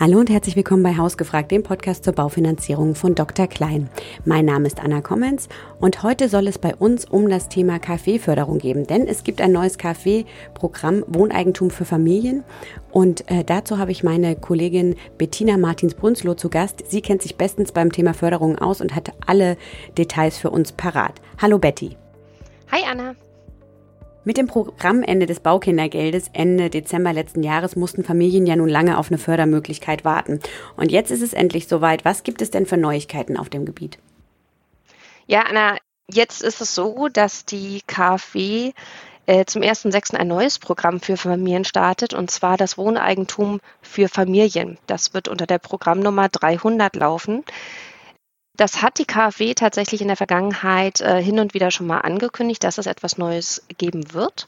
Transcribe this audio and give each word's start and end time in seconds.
Hallo 0.00 0.18
und 0.18 0.30
herzlich 0.30 0.56
willkommen 0.56 0.82
bei 0.82 0.96
Hausgefragt, 0.96 1.50
dem 1.50 1.62
Podcast 1.62 2.04
zur 2.04 2.14
Baufinanzierung 2.14 2.94
von 2.94 3.14
Dr. 3.14 3.46
Klein. 3.46 3.90
Mein 4.24 4.46
Name 4.46 4.66
ist 4.66 4.80
Anna 4.80 5.02
Kommens 5.02 5.50
und 5.78 6.02
heute 6.02 6.30
soll 6.30 6.48
es 6.48 6.56
bei 6.56 6.74
uns 6.74 7.04
um 7.04 7.28
das 7.28 7.50
Thema 7.50 7.78
KfW-Förderung 7.78 8.56
geben, 8.56 8.86
denn 8.86 9.06
es 9.06 9.24
gibt 9.24 9.42
ein 9.42 9.52
neues 9.52 9.76
KfW-Programm 9.76 11.04
Wohneigentum 11.06 11.68
für 11.68 11.84
Familien 11.84 12.44
und 12.90 13.30
äh, 13.30 13.44
dazu 13.44 13.76
habe 13.76 13.92
ich 13.92 14.02
meine 14.02 14.36
Kollegin 14.36 14.96
Bettina 15.18 15.58
Martins-Brunzloh 15.58 16.32
zu 16.32 16.48
Gast. 16.48 16.82
Sie 16.88 17.02
kennt 17.02 17.20
sich 17.20 17.36
bestens 17.36 17.72
beim 17.72 17.92
Thema 17.92 18.14
Förderung 18.14 18.56
aus 18.56 18.80
und 18.80 18.96
hat 18.96 19.12
alle 19.26 19.58
Details 19.98 20.38
für 20.38 20.48
uns 20.48 20.72
parat. 20.72 21.20
Hallo 21.36 21.58
Betty. 21.58 21.98
Hi 22.72 22.84
Anna. 22.90 23.16
Mit 24.30 24.36
dem 24.36 24.46
Programmende 24.46 25.26
des 25.26 25.40
Baukindergeldes 25.40 26.30
Ende 26.32 26.70
Dezember 26.70 27.12
letzten 27.12 27.42
Jahres 27.42 27.74
mussten 27.74 28.04
Familien 28.04 28.46
ja 28.46 28.54
nun 28.54 28.68
lange 28.68 28.96
auf 28.96 29.08
eine 29.08 29.18
Fördermöglichkeit 29.18 30.04
warten. 30.04 30.38
Und 30.76 30.92
jetzt 30.92 31.10
ist 31.10 31.20
es 31.20 31.32
endlich 31.32 31.66
soweit. 31.66 32.04
Was 32.04 32.22
gibt 32.22 32.40
es 32.40 32.52
denn 32.52 32.64
für 32.64 32.76
Neuigkeiten 32.76 33.36
auf 33.36 33.48
dem 33.48 33.66
Gebiet? 33.66 33.98
Ja, 35.26 35.40
Anna, 35.48 35.78
jetzt 36.08 36.44
ist 36.44 36.60
es 36.60 36.76
so, 36.76 37.08
dass 37.08 37.44
die 37.44 37.80
KfW 37.88 38.70
äh, 39.26 39.46
zum 39.46 39.62
1.6. 39.62 40.14
ein 40.14 40.28
neues 40.28 40.60
Programm 40.60 41.00
für 41.00 41.16
Familien 41.16 41.64
startet, 41.64 42.14
und 42.14 42.30
zwar 42.30 42.56
das 42.56 42.78
Wohneigentum 42.78 43.58
für 43.82 44.08
Familien. 44.08 44.78
Das 44.86 45.12
wird 45.12 45.26
unter 45.26 45.48
der 45.48 45.58
Programmnummer 45.58 46.28
300 46.28 46.94
laufen. 46.94 47.42
Das 48.56 48.82
hat 48.82 48.98
die 48.98 49.06
KfW 49.06 49.54
tatsächlich 49.54 50.02
in 50.02 50.08
der 50.08 50.16
Vergangenheit 50.16 51.00
äh, 51.00 51.22
hin 51.22 51.38
und 51.38 51.54
wieder 51.54 51.70
schon 51.70 51.86
mal 51.86 52.00
angekündigt, 52.00 52.62
dass 52.64 52.78
es 52.78 52.86
etwas 52.86 53.16
Neues 53.16 53.62
geben 53.78 54.12
wird. 54.12 54.46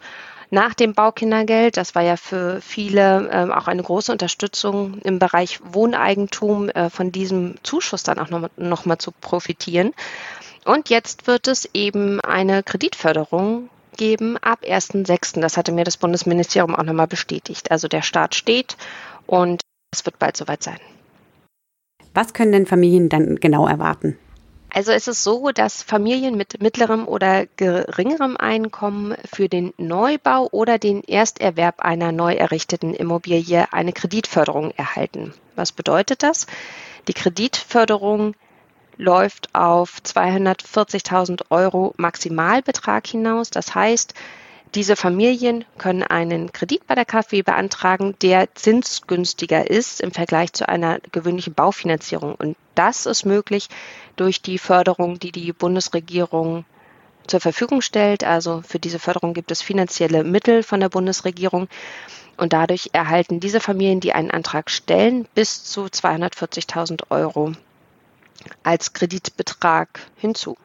Nach 0.50 0.74
dem 0.74 0.92
Baukindergeld, 0.92 1.78
das 1.78 1.94
war 1.94 2.02
ja 2.02 2.18
für 2.18 2.60
viele 2.60 3.30
äh, 3.30 3.50
auch 3.50 3.68
eine 3.68 3.82
große 3.82 4.12
Unterstützung 4.12 4.98
im 4.98 5.18
Bereich 5.18 5.60
Wohneigentum, 5.64 6.68
äh, 6.68 6.90
von 6.90 7.10
diesem 7.10 7.54
Zuschuss 7.62 8.02
dann 8.02 8.18
auch 8.18 8.28
noch, 8.28 8.50
noch 8.58 8.84
mal 8.84 8.98
zu 8.98 9.12
profitieren. 9.12 9.94
Und 10.66 10.90
jetzt 10.90 11.26
wird 11.26 11.48
es 11.48 11.68
eben 11.72 12.20
eine 12.20 12.62
Kreditförderung 12.62 13.70
geben 13.96 14.36
ab 14.36 14.60
1.6. 14.62 15.40
Das 15.40 15.56
hatte 15.56 15.72
mir 15.72 15.84
das 15.84 15.96
Bundesministerium 15.96 16.74
auch 16.74 16.82
nochmal 16.82 17.06
bestätigt. 17.06 17.70
Also 17.70 17.88
der 17.88 18.02
Start 18.02 18.34
steht 18.34 18.76
und 19.26 19.62
es 19.90 20.04
wird 20.04 20.18
bald 20.18 20.36
soweit 20.36 20.62
sein. 20.62 20.78
Was 22.14 22.34
können 22.34 22.52
denn 22.52 22.66
Familien 22.66 23.08
dann 23.08 23.36
genau 23.36 23.66
erwarten? 23.66 24.18
Also 24.74 24.92
es 24.92 25.06
ist 25.06 25.22
so, 25.22 25.50
dass 25.50 25.82
Familien 25.82 26.36
mit 26.36 26.62
mittlerem 26.62 27.06
oder 27.06 27.44
geringerem 27.56 28.38
Einkommen 28.38 29.14
für 29.30 29.48
den 29.48 29.74
Neubau 29.76 30.48
oder 30.50 30.78
den 30.78 31.04
Ersterwerb 31.04 31.80
einer 31.80 32.10
neu 32.10 32.32
errichteten 32.34 32.94
Immobilie 32.94 33.70
eine 33.72 33.92
Kreditförderung 33.92 34.70
erhalten. 34.70 35.34
Was 35.56 35.72
bedeutet 35.72 36.22
das? 36.22 36.46
Die 37.06 37.12
Kreditförderung 37.12 38.34
läuft 38.96 39.54
auf 39.54 39.98
240.000 40.02 41.42
Euro 41.50 41.92
Maximalbetrag 41.98 43.06
hinaus. 43.06 43.50
Das 43.50 43.74
heißt, 43.74 44.14
diese 44.74 44.96
Familien 44.96 45.64
können 45.76 46.02
einen 46.02 46.50
Kredit 46.52 46.86
bei 46.86 46.94
der 46.94 47.04
KfW 47.04 47.42
beantragen, 47.42 48.14
der 48.22 48.54
zinsgünstiger 48.54 49.68
ist 49.68 50.00
im 50.00 50.12
Vergleich 50.12 50.52
zu 50.54 50.68
einer 50.68 50.98
gewöhnlichen 51.12 51.52
Baufinanzierung. 51.52 52.34
Und 52.34 52.56
das 52.74 53.04
ist 53.04 53.26
möglich 53.26 53.68
durch 54.16 54.40
die 54.40 54.58
Förderung, 54.58 55.18
die 55.18 55.30
die 55.30 55.52
Bundesregierung 55.52 56.64
zur 57.26 57.40
Verfügung 57.40 57.82
stellt. 57.82 58.24
Also 58.24 58.62
für 58.66 58.78
diese 58.78 58.98
Förderung 58.98 59.34
gibt 59.34 59.50
es 59.50 59.60
finanzielle 59.60 60.24
Mittel 60.24 60.62
von 60.62 60.80
der 60.80 60.88
Bundesregierung. 60.88 61.68
Und 62.38 62.54
dadurch 62.54 62.90
erhalten 62.94 63.40
diese 63.40 63.60
Familien, 63.60 64.00
die 64.00 64.14
einen 64.14 64.30
Antrag 64.30 64.70
stellen, 64.70 65.28
bis 65.34 65.64
zu 65.64 65.84
240.000 65.84 67.10
Euro 67.10 67.52
als 68.62 68.94
Kreditbetrag 68.94 70.00
hinzu. 70.16 70.56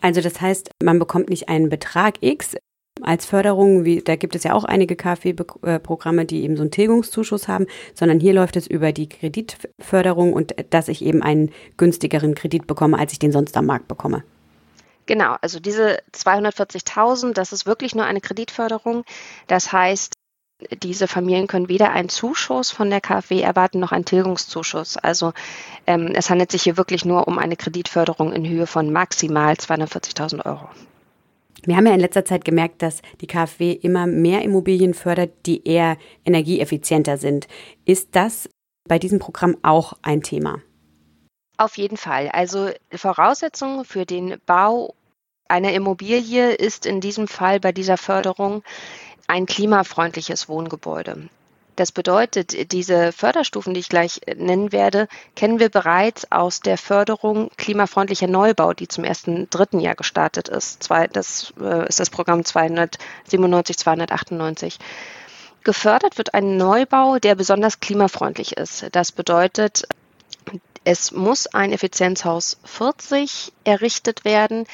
Also 0.00 0.20
das 0.20 0.40
heißt, 0.40 0.70
man 0.82 0.98
bekommt 0.98 1.28
nicht 1.28 1.48
einen 1.48 1.68
Betrag 1.68 2.22
X, 2.22 2.56
als 3.02 3.24
Förderung, 3.26 3.84
wie, 3.84 4.02
da 4.02 4.16
gibt 4.16 4.34
es 4.34 4.44
ja 4.44 4.52
auch 4.52 4.64
einige 4.64 4.96
KfW-Programme, 4.96 6.26
die 6.26 6.42
eben 6.42 6.56
so 6.56 6.62
einen 6.62 6.70
Tilgungszuschuss 6.70 7.48
haben, 7.48 7.66
sondern 7.94 8.20
hier 8.20 8.34
läuft 8.34 8.56
es 8.56 8.66
über 8.66 8.92
die 8.92 9.08
Kreditförderung 9.08 10.32
und 10.32 10.54
dass 10.70 10.88
ich 10.88 11.02
eben 11.02 11.22
einen 11.22 11.50
günstigeren 11.76 12.34
Kredit 12.34 12.66
bekomme, 12.66 12.98
als 12.98 13.12
ich 13.12 13.18
den 13.18 13.32
sonst 13.32 13.56
am 13.56 13.66
Markt 13.66 13.88
bekomme. 13.88 14.22
Genau, 15.06 15.36
also 15.40 15.60
diese 15.60 15.98
240.000, 16.12 17.32
das 17.32 17.52
ist 17.52 17.66
wirklich 17.66 17.94
nur 17.94 18.04
eine 18.04 18.20
Kreditförderung. 18.20 19.04
Das 19.46 19.72
heißt, 19.72 20.14
diese 20.82 21.08
Familien 21.08 21.46
können 21.46 21.68
weder 21.68 21.90
einen 21.90 22.10
Zuschuss 22.10 22.70
von 22.70 22.90
der 22.90 23.00
KfW 23.00 23.40
erwarten 23.40 23.80
noch 23.80 23.92
einen 23.92 24.04
Tilgungszuschuss. 24.04 24.98
Also 24.98 25.32
ähm, 25.86 26.12
es 26.14 26.28
handelt 26.28 26.52
sich 26.52 26.62
hier 26.62 26.76
wirklich 26.76 27.04
nur 27.04 27.28
um 27.28 27.38
eine 27.38 27.56
Kreditförderung 27.56 28.32
in 28.32 28.46
Höhe 28.46 28.66
von 28.66 28.92
maximal 28.92 29.54
240.000 29.54 30.44
Euro. 30.44 30.68
Wir 31.64 31.76
haben 31.76 31.86
ja 31.86 31.94
in 31.94 32.00
letzter 32.00 32.24
Zeit 32.24 32.44
gemerkt, 32.44 32.82
dass 32.82 33.02
die 33.20 33.26
KfW 33.26 33.72
immer 33.72 34.06
mehr 34.06 34.42
Immobilien 34.42 34.94
fördert, 34.94 35.46
die 35.46 35.66
eher 35.66 35.96
energieeffizienter 36.24 37.18
sind. 37.18 37.48
Ist 37.84 38.16
das 38.16 38.48
bei 38.88 38.98
diesem 38.98 39.18
Programm 39.18 39.56
auch 39.62 39.94
ein 40.02 40.22
Thema? 40.22 40.62
Auf 41.58 41.76
jeden 41.76 41.98
Fall. 41.98 42.28
Also 42.28 42.70
Voraussetzung 42.90 43.84
für 43.84 44.06
den 44.06 44.38
Bau 44.46 44.94
einer 45.48 45.72
Immobilie 45.72 46.52
ist 46.52 46.86
in 46.86 47.00
diesem 47.00 47.28
Fall 47.28 47.60
bei 47.60 47.72
dieser 47.72 47.96
Förderung 47.96 48.62
ein 49.26 49.46
klimafreundliches 49.46 50.48
Wohngebäude. 50.48 51.28
Das 51.76 51.92
bedeutet, 51.92 52.72
diese 52.72 53.12
Förderstufen, 53.12 53.74
die 53.74 53.80
ich 53.80 53.88
gleich 53.88 54.20
äh, 54.26 54.34
nennen 54.34 54.72
werde, 54.72 55.08
kennen 55.36 55.58
wir 55.58 55.68
bereits 55.68 56.30
aus 56.30 56.60
der 56.60 56.78
Förderung 56.78 57.50
klimafreundlicher 57.56 58.26
Neubau, 58.26 58.72
die 58.72 58.88
zum 58.88 59.04
ersten 59.04 59.48
dritten 59.50 59.80
Jahr 59.80 59.94
gestartet 59.94 60.48
ist. 60.48 60.90
Das 61.12 61.52
äh, 61.60 61.88
ist 61.88 62.00
das 62.00 62.10
Programm 62.10 62.44
297, 62.44 63.78
298. 63.78 64.78
Gefördert 65.62 66.16
wird 66.16 66.34
ein 66.34 66.56
Neubau, 66.56 67.18
der 67.18 67.34
besonders 67.34 67.80
klimafreundlich 67.80 68.56
ist. 68.56 68.86
Das 68.92 69.12
bedeutet, 69.12 69.86
es 70.84 71.12
muss 71.12 71.46
ein 71.46 71.72
Effizienzhaus 71.72 72.58
40 72.64 73.52
errichtet 73.64 74.24
werden 74.24 74.66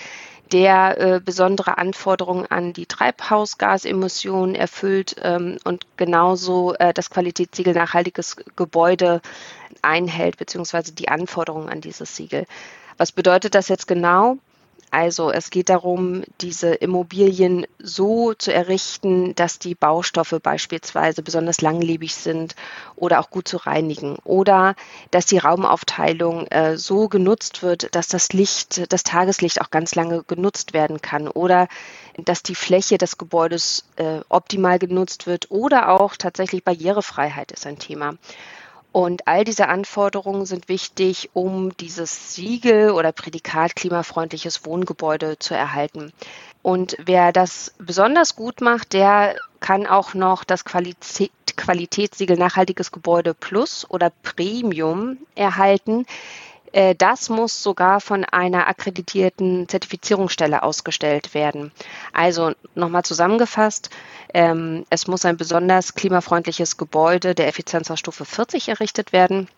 der 0.53 0.99
äh, 0.99 1.21
besondere 1.21 1.79
Anforderungen 1.79 2.47
an 2.47 2.73
die 2.73 2.87
Treibhausgasemissionen 2.87 4.55
erfüllt 4.55 5.17
ähm, 5.23 5.59
und 5.65 5.87
genauso 5.97 6.75
äh, 6.75 6.95
das 6.95 7.11
Qualitätssiegel 7.11 7.75
nachhaltiges 7.75 8.37
Gebäude 8.55 9.21
einhält, 9.83 10.37
beziehungsweise 10.37 10.93
die 10.93 11.09
Anforderungen 11.09 11.69
an 11.69 11.81
dieses 11.81 12.15
Siegel. 12.17 12.47
Was 12.97 13.13
bedeutet 13.13 13.55
das 13.55 13.69
jetzt 13.69 13.87
genau? 13.89 14.39
Also 14.97 15.31
es 15.31 15.51
geht 15.51 15.69
darum, 15.69 16.23
diese 16.41 16.73
Immobilien 16.73 17.67
so 17.79 18.33
zu 18.33 18.51
errichten, 18.51 19.35
dass 19.35 19.59
die 19.59 19.75
Baustoffe 19.75 20.41
beispielsweise 20.43 21.21
besonders 21.21 21.61
langlebig 21.61 22.15
sind 22.15 22.57
oder 22.97 23.21
auch 23.21 23.29
gut 23.29 23.47
zu 23.47 23.59
reinigen 23.59 24.17
oder 24.25 24.75
dass 25.11 25.27
die 25.27 25.37
Raumaufteilung 25.37 26.47
äh, 26.47 26.79
so 26.79 27.09
genutzt 27.11 27.63
wird, 27.63 27.95
dass 27.95 28.09
das 28.09 28.33
Licht, 28.33 28.91
das 28.91 29.03
Tageslicht 29.03 29.61
auch 29.61 29.69
ganz 29.69 29.95
lange 29.95 30.23
genutzt 30.23 30.73
werden 30.73 31.03
kann 31.03 31.29
oder 31.29 31.69
dass 32.17 32.43
die 32.43 32.55
Fläche 32.55 32.97
des 32.97 33.19
Gebäudes 33.19 33.85
äh, 33.97 34.21
optimal 34.31 34.79
genutzt 34.79 35.27
wird 35.27 35.51
oder 35.51 35.91
auch 35.91 36.17
tatsächlich 36.17 36.65
Barrierefreiheit 36.65 37.53
ist 37.53 37.67
ein 37.67 37.79
Thema. 37.79 38.15
Und 38.97 39.29
all 39.29 39.45
diese 39.45 39.69
Anforderungen 39.69 40.47
sind 40.47 40.71
wichtig, 40.71 41.29
um 41.35 41.77
dieses 41.77 42.35
Siegel 42.35 42.93
oder 42.93 43.13
Prädikat 43.13 43.77
klimafreundliches 43.77 44.65
Wohngebäude 44.65 45.39
zu 45.39 45.53
erhalten. 45.53 46.15
Und 46.63 46.97
wer 47.05 47.31
das 47.31 47.75
besonders 47.77 48.37
gut 48.37 48.63
macht, 48.63 48.95
der 48.95 49.37
kann 49.61 49.87
auch 49.87 50.15
noch 50.15 50.45
das 50.45 50.65
Qualität, 50.65 51.31
Qualitätssiegel 51.59 52.39
Nachhaltiges 52.39 52.91
Gebäude 52.91 53.35
Plus 53.35 53.85
oder 53.91 54.11
Premium 54.23 55.19
erhalten. 55.35 56.07
Äh, 56.77 56.95
das 56.95 57.31
muss 57.31 57.63
sogar 57.63 58.03
von 58.03 58.25
einer 58.27 58.69
akkreditierten 58.69 59.67
Zertifizierungsstelle 59.67 60.63
ausgestellt 60.63 61.33
werden. 61.33 61.73
Also 62.13 62.53
nochmal 62.75 63.03
zusammengefasst, 63.03 63.89
ähm, 64.35 64.85
es 64.91 65.07
muss 65.07 65.25
ein 65.25 65.39
besonders 65.39 65.95
klimafreundliches 65.95 66.77
Gebäude 66.77 67.35
der 67.35 67.49
Effizienzausstufe 67.49 68.27
40 68.27 68.69
errichtet 68.69 69.15
werden. 69.15 69.49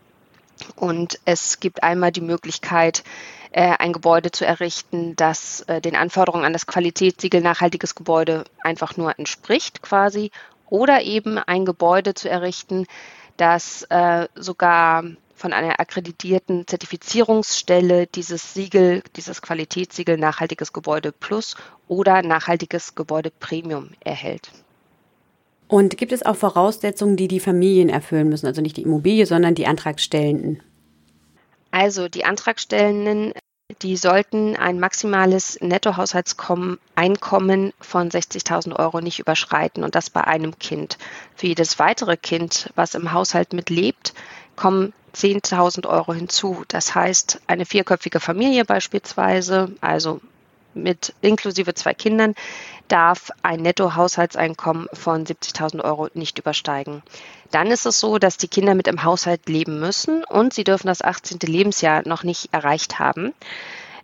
Und 0.76 1.18
es 1.24 1.58
gibt 1.58 1.82
einmal 1.82 2.12
die 2.12 2.20
Möglichkeit, 2.20 3.02
äh, 3.50 3.74
ein 3.78 3.92
Gebäude 3.92 4.30
zu 4.30 4.46
errichten, 4.46 5.16
das 5.16 5.62
äh, 5.62 5.80
den 5.80 5.96
Anforderungen 5.96 6.44
an 6.44 6.52
das 6.52 6.68
Qualitätssiegel 6.68 7.40
nachhaltiges 7.40 7.96
Gebäude 7.96 8.44
einfach 8.62 8.96
nur 8.96 9.18
entspricht 9.18 9.82
quasi. 9.82 10.30
Oder 10.70 11.02
eben 11.02 11.36
ein 11.38 11.64
Gebäude 11.64 12.14
zu 12.14 12.28
errichten, 12.28 12.86
das 13.38 13.86
sogar 14.34 15.04
von 15.38 15.52
einer 15.52 15.80
akkreditierten 15.80 16.66
Zertifizierungsstelle 16.66 18.06
dieses 18.08 18.54
Siegel, 18.54 19.02
dieses 19.16 19.40
Qualitätssiegel 19.40 20.18
Nachhaltiges 20.18 20.72
Gebäude 20.72 21.12
Plus 21.12 21.56
oder 21.86 22.22
Nachhaltiges 22.22 22.94
Gebäude 22.94 23.30
Premium 23.30 23.90
erhält. 24.00 24.50
Und 25.68 25.96
gibt 25.96 26.12
es 26.12 26.24
auch 26.24 26.36
Voraussetzungen, 26.36 27.16
die 27.16 27.28
die 27.28 27.40
Familien 27.40 27.88
erfüllen 27.88 28.28
müssen? 28.28 28.46
Also 28.46 28.62
nicht 28.62 28.78
die 28.78 28.82
Immobilie, 28.82 29.26
sondern 29.26 29.54
die 29.54 29.66
Antragstellenden? 29.66 30.62
Also 31.70 32.08
die 32.08 32.24
Antragstellenden, 32.24 33.34
die 33.82 33.98
sollten 33.98 34.56
ein 34.56 34.80
maximales 34.80 35.58
Nettohaushaltseinkommen 35.60 37.72
von 37.80 38.10
60.000 38.10 38.78
Euro 38.78 39.02
nicht 39.02 39.18
überschreiten 39.18 39.84
und 39.84 39.94
das 39.94 40.08
bei 40.08 40.24
einem 40.24 40.58
Kind. 40.58 40.96
Für 41.36 41.48
jedes 41.48 41.78
weitere 41.78 42.16
Kind, 42.16 42.72
was 42.74 42.94
im 42.94 43.12
Haushalt 43.12 43.52
mitlebt, 43.52 44.14
kommen 44.56 44.94
10.000 45.14 45.86
Euro 45.88 46.12
hinzu. 46.12 46.64
Das 46.68 46.94
heißt, 46.94 47.40
eine 47.46 47.66
vierköpfige 47.66 48.20
Familie 48.20 48.64
beispielsweise, 48.64 49.72
also 49.80 50.20
mit 50.74 51.14
inklusive 51.20 51.74
zwei 51.74 51.94
Kindern, 51.94 52.34
darf 52.88 53.30
ein 53.42 53.60
Nettohaushaltseinkommen 53.60 54.88
von 54.92 55.26
70.000 55.26 55.84
Euro 55.84 56.08
nicht 56.14 56.38
übersteigen. 56.38 57.02
Dann 57.50 57.68
ist 57.68 57.86
es 57.86 58.00
so, 58.00 58.18
dass 58.18 58.36
die 58.36 58.48
Kinder 58.48 58.74
mit 58.74 58.88
im 58.88 59.02
Haushalt 59.02 59.48
leben 59.48 59.80
müssen 59.80 60.24
und 60.24 60.54
sie 60.54 60.64
dürfen 60.64 60.86
das 60.86 61.02
18. 61.02 61.38
Lebensjahr 61.42 62.06
noch 62.06 62.22
nicht 62.22 62.52
erreicht 62.52 62.98
haben. 62.98 63.34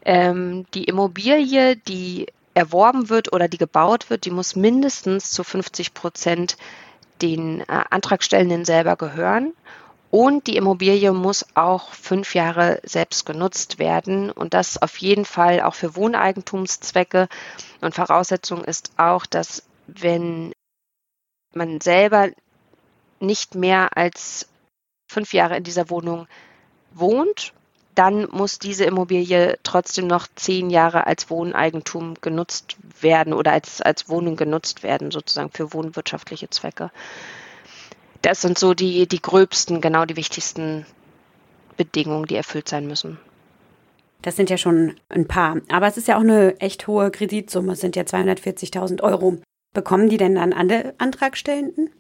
Ähm, 0.05 0.67
die 0.75 0.85
Immobilie, 0.85 1.77
die 1.77 2.27
erworben 2.55 3.09
wird 3.09 3.33
oder 3.33 3.49
die 3.49 3.59
gebaut 3.59 4.11
wird, 4.11 4.25
die 4.25 4.31
muss 4.31 4.55
mindestens 4.55 5.31
zu 5.31 5.45
50 5.45 5.95
Prozent 5.95 6.57
den 7.23 7.61
äh, 7.61 7.65
Antragstellenden 7.91 8.65
selber 8.65 8.97
gehören. 8.97 9.53
Und 10.15 10.47
die 10.47 10.57
Immobilie 10.57 11.13
muss 11.13 11.45
auch 11.57 11.93
fünf 11.93 12.37
Jahre 12.37 12.81
selbst 12.85 13.27
genutzt 13.27 13.81
werden 13.81 14.31
und 14.31 14.55
das 14.55 14.81
auf 14.81 14.99
jeden 14.99 15.25
Fall 15.25 15.61
auch 15.61 15.75
für 15.75 15.97
Wohneigentumszwecke. 15.97 17.27
Und 17.81 17.97
Voraussetzung 17.97 18.63
ist 18.63 18.93
auch, 18.97 19.27
dass 19.27 19.65
wenn 19.89 20.53
man 21.53 21.81
selber 21.81 22.29
nicht 23.19 23.57
mehr 23.57 23.97
als 23.97 24.47
fünf 25.11 25.33
Jahre 25.33 25.57
in 25.57 25.65
dieser 25.65 25.91
Wohnung 25.91 26.29
wohnt, 26.93 27.53
dann 27.97 28.29
muss 28.31 28.61
diese 28.61 28.85
Immobilie 28.85 29.59
trotzdem 29.65 30.07
noch 30.07 30.29
zehn 30.37 30.71
Jahre 30.71 31.09
als 31.09 31.29
Wohneigentum 31.29 32.15
genutzt 32.21 32.77
werden 33.01 33.33
oder 33.33 33.51
als, 33.51 33.81
als 33.81 34.09
Wohnung 34.09 34.37
genutzt 34.37 34.85
werden, 34.85 35.11
sozusagen 35.11 35.51
für 35.51 35.73
wohnwirtschaftliche 35.73 36.51
Zwecke. 36.51 36.93
Das 38.25 38.41
sind 38.41 38.59
so 38.59 38.73
die, 38.73 39.07
die 39.07 39.21
gröbsten, 39.21 39.83
genau 39.83 40.07
die 40.07 40.17
wichtigsten 40.17 40.87
Bedingungen, 41.77 42.25
die 42.25 42.37
erfüllt 42.37 42.71
sein 42.71 42.87
müssen. 42.87 43.19
Das 44.23 44.35
sind 44.35 44.49
ja 44.49 44.57
schon 44.57 44.99
ein 45.11 45.29
paar. 45.29 45.61
Aber 45.69 45.87
es 45.87 45.99
ist 45.99 46.09
ja 46.09 46.17
auch 46.17 46.23
eine 46.23 46.59
echt 46.59 46.87
hohe 46.87 47.11
Kreditsumme. 47.11 47.73
Es 47.73 47.81
sind 47.81 47.97
ja 47.97 48.03
240.000 48.05 49.03
Euro. 49.03 49.43
Bekommen 49.75 50.09
die 50.09 50.17
denn 50.17 50.37
dann 50.37 50.55
alle 50.55 50.95
Antragstellenden? 50.97 51.91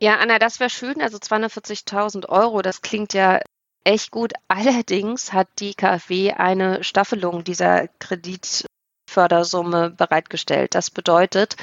Ja, 0.00 0.16
Anna, 0.16 0.40
das 0.40 0.58
wäre 0.58 0.68
schön. 0.68 1.00
Also 1.00 1.18
240.000 1.18 2.28
Euro, 2.28 2.60
das 2.60 2.82
klingt 2.82 3.14
ja 3.14 3.40
echt 3.84 4.10
gut. 4.10 4.32
Allerdings 4.48 5.32
hat 5.32 5.46
die 5.60 5.74
KfW 5.74 6.32
eine 6.32 6.82
Staffelung 6.82 7.44
dieser 7.44 7.86
Kredit 8.00 8.64
Fördersumme 9.18 9.90
bereitgestellt. 9.90 10.76
Das 10.76 10.92
bedeutet, 10.92 11.56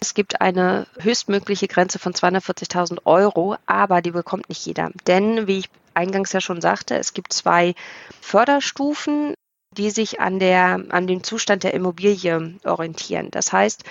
es 0.00 0.14
gibt 0.14 0.40
eine 0.40 0.86
höchstmögliche 0.98 1.68
Grenze 1.68 1.98
von 1.98 2.14
240.000 2.14 3.00
Euro, 3.04 3.56
aber 3.66 4.00
die 4.00 4.12
bekommt 4.12 4.48
nicht 4.48 4.64
jeder. 4.64 4.90
Denn, 5.06 5.46
wie 5.46 5.58
ich 5.58 5.68
eingangs 5.92 6.32
ja 6.32 6.40
schon 6.40 6.62
sagte, 6.62 6.96
es 6.96 7.12
gibt 7.12 7.34
zwei 7.34 7.74
Förderstufen, 8.22 9.34
die 9.76 9.90
sich 9.90 10.20
an, 10.20 10.38
der, 10.38 10.82
an 10.88 11.06
dem 11.06 11.22
Zustand 11.22 11.64
der 11.64 11.74
Immobilie 11.74 12.54
orientieren. 12.64 13.30
Das 13.30 13.52
heißt, 13.52 13.84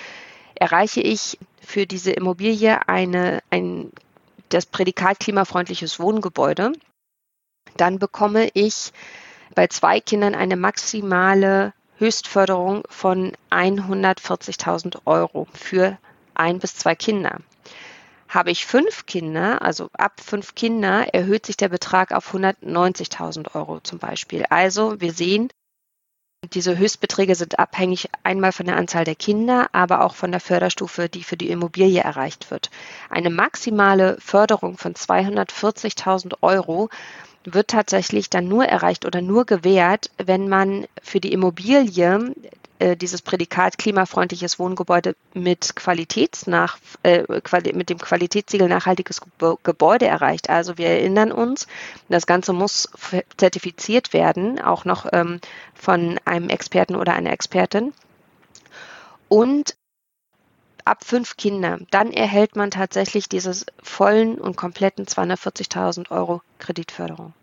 erreiche 0.56 1.02
ich 1.02 1.38
für 1.64 1.86
diese 1.86 2.14
Immobilie 2.14 2.90
eine, 2.90 3.44
ein, 3.52 3.92
das 4.50 4.66
Prädikat 4.66 5.20
klimafreundliches 5.20 6.00
Wohngebäude, 6.00 6.74
dann 7.78 8.00
bekomme 8.00 8.50
ich 8.56 8.92
bei 9.54 9.68
zwei 9.68 10.00
Kindern 10.00 10.34
eine 10.34 10.56
maximale 10.56 11.74
Höchstförderung 12.02 12.84
von 12.90 13.34
140.000 13.52 15.02
Euro 15.06 15.48
für 15.54 15.98
ein 16.34 16.58
bis 16.58 16.76
zwei 16.76 16.96
Kinder. 16.96 17.38
Habe 18.28 18.50
ich 18.50 18.66
fünf 18.66 19.06
Kinder, 19.06 19.62
also 19.62 19.90
ab 19.94 20.20
fünf 20.20 20.56
Kinder, 20.56 21.14
erhöht 21.14 21.46
sich 21.46 21.58
der 21.58 21.70
Betrag 21.70 22.12
auf 22.12 22.34
190.000 22.34 23.54
Euro 23.56 23.82
zum 23.82 24.00
Beispiel. 24.00 24.46
Also 24.50 25.00
wir 25.00 25.14
sehen, 25.14 25.50
diese 26.54 26.76
Höchstbeträge 26.76 27.36
sind 27.36 27.60
abhängig 27.60 28.10
einmal 28.24 28.52
von 28.52 28.66
der 28.66 28.78
Anzahl 28.78 29.04
der 29.04 29.14
Kinder, 29.14 29.70
aber 29.74 30.04
auch 30.04 30.16
von 30.16 30.32
der 30.32 30.40
Förderstufe, 30.42 31.08
die 31.08 31.24
für 31.24 31.38
die 31.38 31.52
Immobilie 31.52 32.02
erreicht 32.02 32.50
wird. 32.50 32.72
Eine 33.12 33.30
maximale 33.30 34.18
Förderung 34.20 34.76
von 34.76 34.96
240.000 34.96 36.38
Euro 36.42 36.90
wird 37.44 37.70
tatsächlich 37.70 38.30
dann 38.30 38.48
nur 38.48 38.66
erreicht 38.66 39.06
oder 39.06 39.22
nur 39.22 39.46
gewährt, 39.46 40.10
wenn 40.18 40.48
man 40.48 40.86
für 41.02 41.20
die 41.20 41.34
Immobilie 41.34 41.88
äh, 42.80 42.98
dieses 42.98 43.22
Prädikat 43.22 43.78
klimafreundliches 43.78 44.58
Wohngebäude 44.58 45.16
mit 45.34 45.76
Qualitätsnach, 45.76 46.80
äh, 47.04 47.24
mit 47.74 47.90
dem 47.90 48.00
Qualitätssiegel 48.00 48.68
nachhaltiges 48.68 49.22
Gebäude 49.64 50.08
erreicht. 50.08 50.50
Also 50.50 50.78
wir 50.80 50.88
erinnern 50.88 51.32
uns, 51.32 51.68
das 52.10 52.26
Ganze 52.26 52.54
muss 52.54 52.90
zertifiziert 53.38 54.14
werden, 54.14 54.60
auch 54.60 54.84
noch 54.86 55.06
ähm, 55.14 55.40
von 55.76 56.20
einem 56.26 56.50
Experten 56.50 56.96
oder 56.96 57.14
einer 57.14 57.32
Expertin. 57.32 57.94
Und 59.30 59.76
ab 60.86 61.04
fünf 61.04 61.38
Kinder, 61.38 61.80
dann 61.92 62.12
erhält 62.12 62.56
man 62.56 62.72
tatsächlich 62.72 63.30
dieses 63.30 63.66
vollen 63.82 64.38
und 64.38 64.56
kompletten 64.56 65.06
240.000 65.06 66.12
Euro 66.12 66.42
Kreditförderung. 66.60 67.34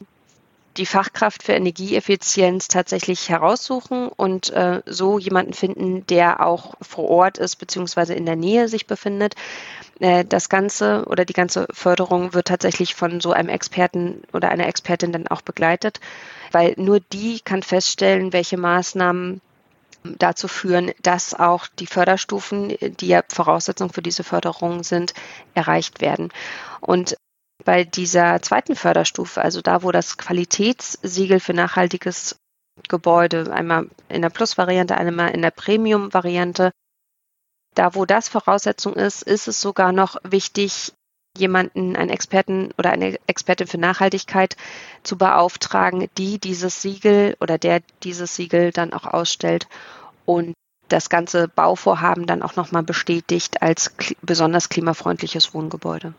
die 0.78 0.86
Fachkraft 0.86 1.44
für 1.44 1.54
Energieeffizienz 1.54 2.68
tatsächlich 2.68 3.30
heraussuchen 3.30 4.08
und 4.08 4.50
äh, 4.52 4.82
so 4.86 5.20
jemanden 5.20 5.54
finden, 5.54 6.06
der 6.08 6.46
auch 6.46 6.74
vor 6.82 7.10
Ort 7.10 7.38
ist 7.38 7.58
bzw. 7.58 8.14
in 8.14 8.26
der 8.26 8.36
Nähe 8.36 8.68
sich 8.68 8.88
befindet. 8.88 9.36
Äh, 10.00 10.26
das 10.26 10.50
Ganze 10.50 11.06
oder 11.08 11.26
die 11.26 11.34
ganze 11.34 11.68
Förderung 11.72 12.34
wird 12.34 12.48
tatsächlich 12.48 12.96
von 12.96 13.22
so 13.22 13.32
einem 13.32 13.50
Experten 13.50 14.24
oder 14.34 14.50
einer 14.50 14.68
Expertin 14.68 15.12
dann 15.12 15.28
auch 15.28 15.42
begleitet, 15.42 16.00
weil 16.52 16.74
nur 16.78 17.00
die 17.00 17.40
kann 17.40 17.64
feststellen, 17.64 18.34
welche 18.34 18.58
Maßnahmen 18.58 19.42
dazu 20.04 20.48
führen, 20.48 20.92
dass 21.02 21.34
auch 21.34 21.68
die 21.68 21.88
Förderstufen, 21.88 22.76
die 23.00 23.08
ja 23.08 23.22
Voraussetzung 23.28 23.92
für 23.92 24.02
diese 24.02 24.24
Förderung 24.24 24.84
sind, 24.84 25.14
erreicht 25.54 26.02
werden. 26.02 26.30
Und 26.82 27.16
bei 27.64 27.86
dieser 27.86 28.42
zweiten 28.42 28.76
Förderstufe, 28.76 29.42
also 29.42 29.62
da, 29.62 29.84
wo 29.84 29.92
das 29.92 30.18
Qualitätssiegel 30.18 31.40
für 31.40 31.54
nachhaltiges 31.54 32.36
Gebäude, 32.90 33.54
einmal 33.54 33.88
in 34.10 34.22
der 34.22 34.30
Plus-Variante, 34.30 34.98
einmal 34.98 35.32
in 35.32 35.42
der 35.42 35.52
Premium-Variante, 35.52 36.72
da, 37.76 37.96
wo 37.96 38.06
das 38.06 38.30
Voraussetzung 38.30 38.94
ist, 38.94 39.24
ist 39.24 39.48
es 39.48 39.62
sogar 39.62 39.92
noch 39.92 40.18
wichtig, 40.24 40.94
jemanden, 41.38 41.96
einen 41.96 42.12
Experten 42.12 42.72
oder 42.78 42.92
eine 42.92 43.18
Expertin 43.28 43.68
für 43.68 43.80
Nachhaltigkeit 43.80 44.56
zu 45.02 45.18
beauftragen, 45.18 46.08
die 46.18 46.40
dieses 46.40 46.82
Siegel 46.82 47.36
oder 47.40 47.58
der 47.58 47.82
dieses 48.04 48.36
Siegel 48.36 48.72
dann 48.72 48.94
auch 48.94 49.06
ausstellt 49.06 49.68
und 50.26 50.54
das 50.90 51.10
ganze 51.10 51.48
Bauvorhaben 51.48 52.28
dann 52.28 52.44
auch 52.44 52.56
nochmal 52.56 52.84
bestätigt 52.84 53.62
als 53.62 53.96
besonders 54.22 54.70
klimafreundliches 54.70 55.54
Wohngebäude. 55.54 56.14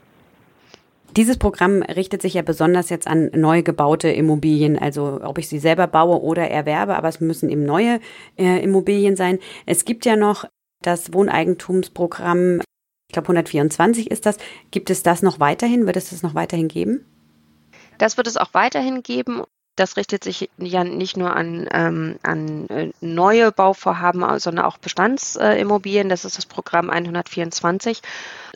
Dieses 1.17 1.37
Programm 1.37 1.83
richtet 1.83 2.23
sich 2.23 2.35
ja 2.35 2.43
besonders 2.43 2.91
jetzt 2.91 3.07
an 3.07 3.31
neu 3.33 3.63
gebaute 3.63 4.09
Immobilien, 4.09 4.77
also 4.77 5.21
ob 5.23 5.39
ich 5.39 5.49
sie 5.49 5.61
selber 5.61 5.87
baue 5.87 6.21
oder 6.21 6.51
erwerbe, 6.51 6.97
aber 6.97 7.09
es 7.09 7.21
müssen 7.21 7.51
eben 7.51 7.65
neue 7.65 8.01
äh, 8.37 8.61
Immobilien 8.65 9.15
sein. 9.15 9.39
Es 9.65 9.85
gibt 9.85 10.07
ja 10.07 10.17
noch 10.17 10.45
das 10.87 11.13
Wohneigentumsprogramm, 11.13 12.61
ich 13.09 13.13
glaube 13.13 13.27
124 13.27 14.11
ist 14.11 14.27
das. 14.27 14.39
Gibt 14.71 14.91
es 14.91 15.03
das 15.03 15.23
noch 15.23 15.41
weiterhin? 15.41 15.87
Wird 15.87 15.97
es 15.97 16.11
das 16.11 16.23
noch 16.23 16.35
weiterhin 16.35 16.69
geben? 16.69 17.05
Das 17.99 18.17
wird 18.17 18.27
es 18.27 18.37
auch 18.37 18.55
weiterhin 18.55 19.03
geben. 19.03 19.43
Das 19.77 19.97
richtet 19.97 20.23
sich 20.23 20.51
ja 20.59 20.85
nicht 20.85 21.17
nur 21.17 21.35
an, 21.35 21.69
ähm, 21.73 22.19
an 22.23 22.69
äh, 22.69 22.93
neue 23.01 23.51
Bauvorhaben, 23.51 24.39
sondern 24.39 24.65
auch 24.65 24.79
Bestandsimmobilien. 24.79 26.09
das 26.09 26.25
ist 26.25 26.39
das 26.39 26.47
Programm 26.47 26.91
124. 26.91 28.01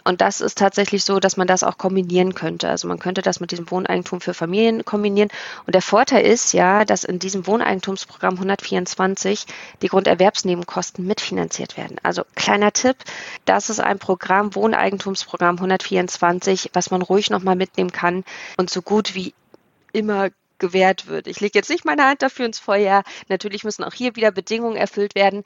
Und 0.04 0.20
das 0.20 0.40
ist 0.40 0.58
tatsächlich 0.58 1.04
so, 1.04 1.20
dass 1.20 1.36
man 1.36 1.46
das 1.46 1.62
auch 1.62 1.76
kombinieren 1.76 2.34
könnte. 2.34 2.68
Also 2.68 2.88
man 2.88 2.98
könnte 2.98 3.20
das 3.20 3.40
mit 3.40 3.50
diesem 3.50 3.70
Wohneigentum 3.70 4.20
für 4.20 4.32
Familien 4.32 4.84
kombinieren. 4.84 5.28
Und 5.66 5.74
der 5.74 5.82
Vorteil 5.82 6.24
ist 6.24 6.52
ja, 6.52 6.84
dass 6.84 7.04
in 7.04 7.18
diesem 7.18 7.46
Wohneigentumsprogramm 7.46 8.34
124 8.34 9.46
die 9.82 9.88
Grunderwerbsnebenkosten 9.88 11.06
mitfinanziert 11.06 11.76
werden. 11.76 11.96
Also 12.02 12.22
kleiner 12.36 12.72
Tipp, 12.72 12.96
das 13.44 13.70
ist 13.70 13.80
ein 13.80 13.98
Programm, 13.98 14.54
Wohneigentumsprogramm 14.54 15.56
124, 15.56 16.70
was 16.72 16.90
man 16.90 17.02
ruhig 17.02 17.30
nochmal 17.30 17.56
mitnehmen 17.56 17.92
kann 17.92 18.24
und 18.56 18.70
so 18.70 18.82
gut 18.82 19.14
wie 19.14 19.34
immer 19.92 20.30
gewährt 20.58 21.06
wird. 21.06 21.26
Ich 21.26 21.40
lege 21.40 21.58
jetzt 21.58 21.70
nicht 21.70 21.84
meine 21.84 22.04
Hand 22.04 22.22
dafür 22.22 22.46
ins 22.46 22.58
Feuer. 22.58 23.02
Natürlich 23.28 23.64
müssen 23.64 23.84
auch 23.84 23.94
hier 23.94 24.16
wieder 24.16 24.30
Bedingungen 24.30 24.76
erfüllt 24.76 25.14
werden. 25.14 25.42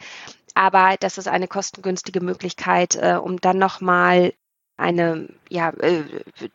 Aber 0.55 0.97
das 1.01 1.19
ist 1.19 1.29
eine 1.29 1.49
kostengünstige 1.49 2.21
Möglichkeit, 2.21 2.97
äh, 2.97 3.19
um 3.23 3.41
dann 3.41 3.59
nochmal 3.59 4.33
eine, 4.77 5.29
ja, 5.49 5.71
äh, 5.71 6.03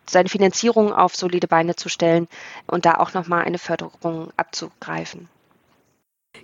seine 0.08 0.30
Finanzierung 0.30 0.94
auf 0.94 1.16
solide 1.16 1.48
Beine 1.48 1.76
zu 1.76 1.90
stellen 1.90 2.28
und 2.68 2.86
da 2.86 2.96
auch 2.96 3.14
nochmal 3.14 3.46
eine 3.46 3.58
Förderung 3.58 4.32
abzugreifen. 4.38 5.30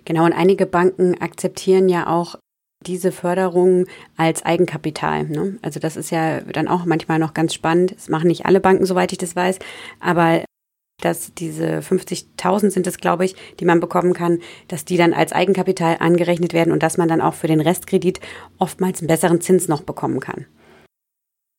Genau, 0.04 0.24
und 0.24 0.32
einige 0.32 0.66
Banken 0.66 1.20
akzeptieren 1.20 1.88
ja 1.88 2.08
auch 2.08 2.36
diese 2.80 3.12
Förderung 3.12 3.86
als 4.16 4.44
Eigenkapital. 4.44 5.24
Ne? 5.24 5.58
Also 5.62 5.80
das 5.80 5.96
ist 5.96 6.10
ja 6.10 6.40
dann 6.40 6.68
auch 6.68 6.84
manchmal 6.84 7.18
noch 7.18 7.34
ganz 7.34 7.54
spannend. 7.54 7.94
Das 7.96 8.08
machen 8.08 8.28
nicht 8.28 8.46
alle 8.46 8.60
Banken, 8.60 8.84
soweit 8.84 9.12
ich 9.12 9.18
das 9.18 9.34
weiß, 9.34 9.58
aber 10.00 10.44
dass 11.04 11.34
diese 11.34 11.78
50.000 11.80 12.70
sind 12.70 12.86
es, 12.86 12.98
glaube 12.98 13.24
ich, 13.24 13.36
die 13.60 13.64
man 13.64 13.80
bekommen 13.80 14.14
kann, 14.14 14.40
dass 14.68 14.84
die 14.84 14.96
dann 14.96 15.12
als 15.12 15.32
Eigenkapital 15.32 15.96
angerechnet 16.00 16.52
werden 16.52 16.72
und 16.72 16.82
dass 16.82 16.96
man 16.96 17.08
dann 17.08 17.20
auch 17.20 17.34
für 17.34 17.46
den 17.46 17.60
Restkredit 17.60 18.20
oftmals 18.58 19.00
einen 19.00 19.08
besseren 19.08 19.40
Zins 19.40 19.68
noch 19.68 19.82
bekommen 19.82 20.20
kann. 20.20 20.46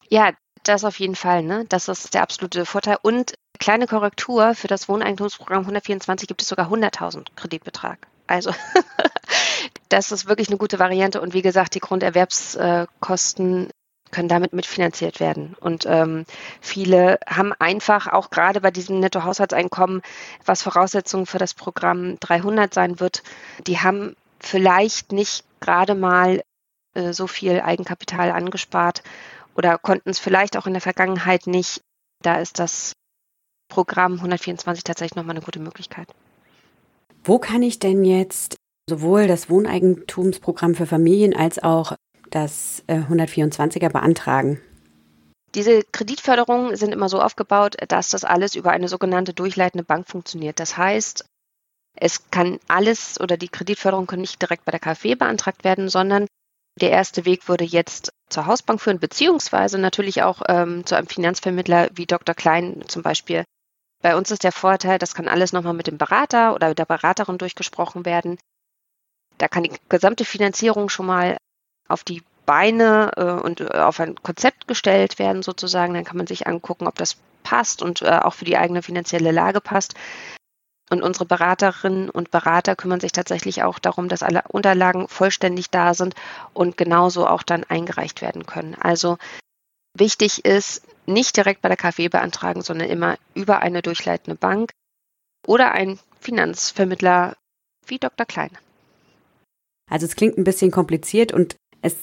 Ja, 0.10 0.32
das 0.64 0.84
auf 0.84 1.00
jeden 1.00 1.16
Fall. 1.16 1.44
Ne? 1.44 1.66
Das 1.70 1.88
ist 1.88 2.14
der 2.14 2.22
absolute 2.24 2.66
Vorteil. 2.66 2.98
Und 3.02 3.36
kleine 3.60 3.88
Korrektur 3.88 4.56
für 4.56 4.68
das 4.68 4.90
Wohneigentumsprogramm 4.90 5.62
124 5.62 6.28
gibt 6.28 6.42
es 6.42 6.48
sogar 6.48 6.72
100.000 6.72 7.28
Kreditbetrag. 7.36 8.08
Also 8.28 8.52
das 9.90 10.12
ist 10.12 10.28
wirklich 10.28 10.50
eine 10.50 10.58
gute 10.58 10.80
Variante. 10.80 11.22
Und 11.22 11.34
wie 11.34 11.42
gesagt, 11.42 11.76
die 11.76 11.80
Grunderwerbskosten 11.80 13.70
können 14.16 14.30
damit 14.30 14.54
mitfinanziert 14.54 15.20
werden. 15.20 15.56
Und 15.60 15.86
ähm, 15.86 16.26
viele 16.62 17.20
haben 17.28 17.52
einfach 17.60 18.08
auch 18.08 18.30
gerade 18.30 18.62
bei 18.62 18.72
diesem 18.72 19.02
Nettohaushaltseinkommen, 19.02 20.02
was 20.46 20.64
Voraussetzung 20.64 21.26
für 21.26 21.38
das 21.38 21.54
Programm 21.54 22.18
300 22.22 22.74
sein 22.74 23.02
wird, 23.02 23.24
die 23.68 23.80
haben 23.80 24.16
vielleicht 24.40 25.12
nicht 25.12 25.44
gerade 25.60 25.96
mal 25.96 26.42
äh, 26.94 27.12
so 27.12 27.28
viel 27.28 27.60
Eigenkapital 27.60 28.32
angespart 28.32 29.04
oder 29.56 29.78
konnten 29.78 30.10
es 30.10 30.20
vielleicht 30.20 30.56
auch 30.56 30.66
in 30.66 30.74
der 30.74 30.82
Vergangenheit 30.82 31.46
nicht. 31.46 31.82
Da 32.24 32.40
ist 32.40 32.60
das 32.60 32.94
Programm 33.68 34.14
124 34.14 34.86
tatsächlich 34.86 35.16
nochmal 35.16 35.36
eine 35.36 35.44
gute 35.44 35.60
Möglichkeit. 35.60 36.08
Wo 37.24 37.38
kann 37.38 37.64
ich 37.64 37.80
denn 37.80 38.06
jetzt 38.06 38.56
sowohl 38.90 39.28
das 39.28 39.50
Wohneigentumsprogramm 39.50 40.76
für 40.76 40.86
Familien 40.86 41.36
als 41.36 41.62
auch 41.62 41.96
das 42.36 42.84
124er 42.88 43.86
äh, 43.86 43.90
beantragen? 43.90 44.62
Diese 45.56 45.84
Kreditförderungen 45.84 46.76
sind 46.76 46.92
immer 46.92 47.08
so 47.08 47.22
aufgebaut, 47.22 47.78
dass 47.88 48.10
das 48.10 48.26
alles 48.26 48.56
über 48.56 48.72
eine 48.72 48.90
sogenannte 48.90 49.34
durchleitende 49.34 49.86
Bank 49.86 50.10
funktioniert. 50.10 50.60
Das 50.60 50.76
heißt, 50.78 51.26
es 51.96 52.30
kann 52.30 52.60
alles 52.68 53.20
oder 53.22 53.38
die 53.38 53.48
Kreditförderung 53.48 54.06
kann 54.06 54.20
nicht 54.20 54.42
direkt 54.42 54.66
bei 54.66 54.72
der 54.72 54.82
KfW 54.82 55.16
beantragt 55.16 55.64
werden, 55.64 55.88
sondern 55.88 56.28
der 56.82 56.92
erste 56.92 57.24
Weg 57.24 57.48
würde 57.48 57.64
jetzt 57.64 58.12
zur 58.30 58.48
Hausbank 58.48 58.82
führen, 58.82 59.00
beziehungsweise 59.00 59.78
natürlich 59.78 60.24
auch 60.24 60.42
ähm, 60.50 60.86
zu 60.86 60.96
einem 60.96 61.08
Finanzvermittler 61.08 61.90
wie 61.94 62.06
Dr. 62.06 62.36
Klein 62.36 62.84
zum 62.90 63.02
Beispiel. 63.02 63.46
Bei 64.02 64.18
uns 64.18 64.30
ist 64.30 64.44
der 64.44 64.52
Vorteil, 64.52 65.00
das 65.00 65.16
kann 65.16 65.30
alles 65.30 65.54
nochmal 65.54 65.74
mit 65.74 65.88
dem 65.88 65.98
Berater 65.98 66.54
oder 66.54 66.76
der 66.76 66.86
Beraterin 66.86 67.38
durchgesprochen 67.38 68.04
werden. 68.04 68.38
Da 69.38 69.48
kann 69.48 69.64
die 69.64 69.72
gesamte 69.88 70.26
Finanzierung 70.26 70.90
schon 70.90 71.06
mal 71.06 71.38
auf 71.88 72.04
die 72.04 72.24
Beine 72.46 73.12
äh, 73.18 73.44
und 73.44 73.62
äh, 73.62 73.66
auf 73.80 74.00
ein 74.00 74.16
Konzept 74.22 74.68
gestellt 74.68 75.20
werden 75.20 75.44
sozusagen. 75.44 75.94
Dann 75.94 76.04
kann 76.04 76.18
man 76.18 76.28
sich 76.28 76.48
angucken, 76.48 76.88
ob 76.88 76.96
das 76.96 77.18
passt 77.44 77.82
und 77.82 78.02
äh, 78.02 78.20
auch 78.22 78.34
für 78.34 78.46
die 78.46 78.58
eigene 78.58 78.82
finanzielle 78.82 79.32
Lage 79.32 79.62
passt. 79.62 79.96
Und 80.92 81.02
unsere 81.02 81.26
Beraterinnen 81.26 82.12
und 82.12 82.30
Berater 82.30 82.76
kümmern 82.76 83.00
sich 83.00 83.12
tatsächlich 83.12 83.64
auch 83.64 83.80
darum, 83.80 84.08
dass 84.08 84.22
alle 84.22 84.44
Unterlagen 84.48 85.08
vollständig 85.08 85.72
da 85.72 85.96
sind 85.96 86.14
und 86.54 86.78
genauso 86.78 87.28
auch 87.28 87.42
dann 87.42 87.64
eingereicht 87.64 88.22
werden 88.22 88.46
können. 88.46 88.76
Also 88.80 89.18
wichtig 89.96 90.46
ist, 90.46 90.84
nicht 91.08 91.38
direkt 91.38 91.62
bei 91.62 91.70
der 91.70 91.78
KfW 91.78 92.10
beantragen, 92.10 92.62
sondern 92.62 92.90
immer 92.90 93.18
über 93.34 93.60
eine 93.60 93.82
durchleitende 93.82 94.36
Bank 94.36 94.72
oder 95.48 95.72
ein 95.72 96.00
Finanzvermittler 96.20 97.36
wie 97.88 97.98
Dr. 97.98 98.26
Klein. 98.26 98.52
Also 99.90 100.06
es 100.06 100.16
klingt 100.16 100.38
ein 100.38 100.44
bisschen 100.44 100.72
kompliziert 100.72 101.32
und 101.32 101.56
es 101.86 101.96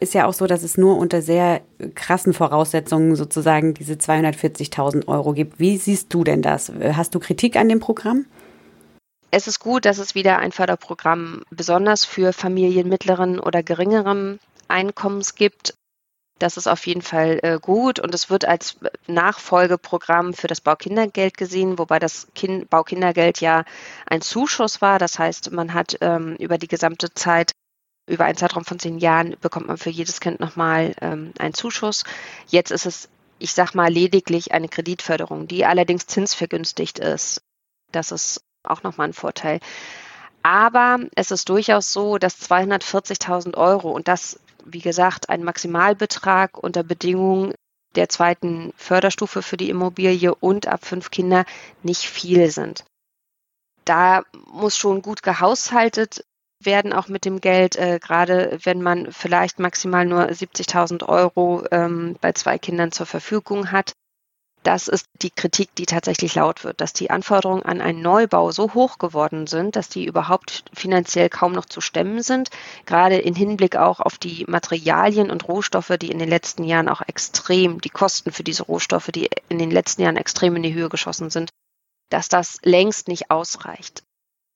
ist 0.00 0.14
ja 0.14 0.26
auch 0.26 0.32
so, 0.32 0.48
dass 0.48 0.64
es 0.64 0.76
nur 0.76 0.96
unter 0.96 1.22
sehr 1.22 1.60
krassen 1.94 2.34
Voraussetzungen 2.34 3.14
sozusagen 3.14 3.72
diese 3.72 3.94
240.000 3.94 5.06
Euro 5.06 5.32
gibt. 5.32 5.60
Wie 5.60 5.76
siehst 5.76 6.12
du 6.12 6.24
denn 6.24 6.42
das? 6.42 6.72
Hast 6.92 7.14
du 7.14 7.20
Kritik 7.20 7.54
an 7.54 7.68
dem 7.68 7.78
Programm? 7.78 8.26
Es 9.30 9.46
ist 9.46 9.60
gut, 9.60 9.84
dass 9.84 9.98
es 9.98 10.16
wieder 10.16 10.38
ein 10.38 10.50
Förderprogramm 10.50 11.42
besonders 11.50 12.04
für 12.04 12.32
Familien 12.32 12.88
mittleren 12.88 13.38
oder 13.38 13.62
geringeren 13.62 14.40
Einkommens 14.66 15.36
gibt. 15.36 15.74
Das 16.40 16.56
ist 16.56 16.66
auf 16.66 16.86
jeden 16.86 17.02
Fall 17.02 17.38
äh, 17.42 17.58
gut 17.60 18.00
und 18.00 18.14
es 18.14 18.30
wird 18.30 18.44
als 18.44 18.78
Nachfolgeprogramm 19.06 20.34
für 20.34 20.46
das 20.48 20.60
Baukindergeld 20.60 21.36
gesehen, 21.36 21.78
wobei 21.78 21.98
das 22.00 22.28
kind 22.34 22.70
Baukindergeld 22.70 23.40
ja 23.40 23.64
ein 24.06 24.20
Zuschuss 24.20 24.80
war. 24.80 24.98
Das 24.98 25.18
heißt, 25.18 25.52
man 25.52 25.74
hat 25.74 25.96
ähm, 26.00 26.36
über 26.40 26.58
die 26.58 26.68
gesamte 26.68 27.12
Zeit 27.14 27.52
über 28.08 28.24
einen 28.24 28.36
Zeitraum 28.36 28.64
von 28.64 28.78
zehn 28.78 28.98
Jahren 28.98 29.36
bekommt 29.40 29.68
man 29.68 29.78
für 29.78 29.90
jedes 29.90 30.20
Kind 30.20 30.40
nochmal 30.40 30.94
ähm, 31.00 31.32
einen 31.38 31.54
Zuschuss. 31.54 32.04
Jetzt 32.48 32.70
ist 32.70 32.86
es, 32.86 33.08
ich 33.38 33.52
sag 33.52 33.74
mal, 33.74 33.90
lediglich 33.90 34.52
eine 34.52 34.68
Kreditförderung, 34.68 35.46
die 35.46 35.64
allerdings 35.64 36.06
zinsvergünstigt 36.06 36.98
ist. 36.98 37.42
Das 37.92 38.10
ist 38.10 38.42
auch 38.62 38.82
nochmal 38.82 39.08
ein 39.08 39.14
Vorteil. 39.14 39.60
Aber 40.42 40.98
es 41.14 41.30
ist 41.30 41.48
durchaus 41.48 41.92
so, 41.92 42.18
dass 42.18 42.40
240.000 42.50 43.56
Euro 43.56 43.90
und 43.90 44.08
das, 44.08 44.40
wie 44.64 44.80
gesagt, 44.80 45.28
ein 45.28 45.44
Maximalbetrag 45.44 46.56
unter 46.56 46.82
Bedingungen 46.82 47.54
der 47.96 48.08
zweiten 48.08 48.72
Förderstufe 48.76 49.42
für 49.42 49.56
die 49.56 49.70
Immobilie 49.70 50.34
und 50.34 50.66
ab 50.66 50.84
fünf 50.84 51.10
Kinder 51.10 51.44
nicht 51.82 52.02
viel 52.02 52.50
sind. 52.50 52.84
Da 53.84 54.22
muss 54.46 54.76
schon 54.76 55.02
gut 55.02 55.22
gehaushaltet 55.22 56.24
werden 56.60 56.92
auch 56.92 57.08
mit 57.08 57.24
dem 57.24 57.40
Geld, 57.40 57.76
äh, 57.76 57.98
gerade 58.00 58.58
wenn 58.64 58.82
man 58.82 59.12
vielleicht 59.12 59.58
maximal 59.58 60.04
nur 60.04 60.24
70.000 60.24 61.08
Euro 61.08 61.64
ähm, 61.70 62.16
bei 62.20 62.32
zwei 62.32 62.58
Kindern 62.58 62.92
zur 62.92 63.06
Verfügung 63.06 63.70
hat. 63.70 63.92
Das 64.64 64.88
ist 64.88 65.06
die 65.22 65.30
Kritik, 65.30 65.74
die 65.76 65.86
tatsächlich 65.86 66.34
laut 66.34 66.64
wird, 66.64 66.80
dass 66.80 66.92
die 66.92 67.10
Anforderungen 67.10 67.62
an 67.62 67.80
einen 67.80 68.02
Neubau 68.02 68.50
so 68.50 68.74
hoch 68.74 68.98
geworden 68.98 69.46
sind, 69.46 69.76
dass 69.76 69.88
die 69.88 70.04
überhaupt 70.04 70.64
finanziell 70.74 71.28
kaum 71.28 71.52
noch 71.52 71.64
zu 71.64 71.80
stemmen 71.80 72.22
sind. 72.22 72.50
Gerade 72.84 73.18
in 73.18 73.34
Hinblick 73.34 73.76
auch 73.76 74.00
auf 74.00 74.18
die 74.18 74.44
Materialien 74.48 75.30
und 75.30 75.46
Rohstoffe, 75.46 75.96
die 76.00 76.10
in 76.10 76.18
den 76.18 76.28
letzten 76.28 76.64
Jahren 76.64 76.88
auch 76.88 77.02
extrem, 77.06 77.80
die 77.80 77.88
Kosten 77.88 78.32
für 78.32 78.42
diese 78.42 78.64
Rohstoffe, 78.64 79.10
die 79.14 79.30
in 79.48 79.58
den 79.58 79.70
letzten 79.70 80.02
Jahren 80.02 80.16
extrem 80.16 80.56
in 80.56 80.64
die 80.64 80.74
Höhe 80.74 80.88
geschossen 80.88 81.30
sind, 81.30 81.50
dass 82.10 82.28
das 82.28 82.58
längst 82.62 83.06
nicht 83.06 83.30
ausreicht. 83.30 84.02